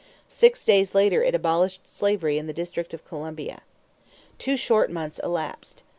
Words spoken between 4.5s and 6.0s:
short months elapsed.